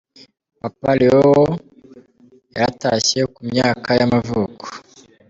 Papa 0.61 0.89
Leo 0.99 1.25
wa 1.31 1.49
yaratashye, 2.59 3.21
ku 3.33 3.39
myaka 3.49 3.89
y’amavuko. 3.99 4.65